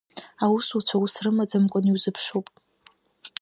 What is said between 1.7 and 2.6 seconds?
иузԥшуп.